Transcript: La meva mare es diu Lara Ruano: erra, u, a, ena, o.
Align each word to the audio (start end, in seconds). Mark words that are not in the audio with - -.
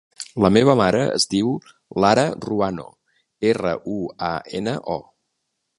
La 0.43 0.49
meva 0.55 0.73
mare 0.79 1.01
es 1.17 1.27
diu 1.33 1.51
Lara 2.05 2.25
Ruano: 2.47 2.89
erra, 3.53 3.79
u, 3.99 4.01
a, 4.33 4.35
ena, 4.63 4.77
o. 4.99 5.03